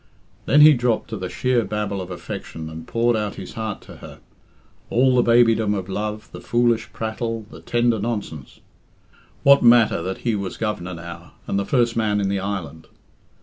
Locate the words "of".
2.01-2.09, 5.75-5.87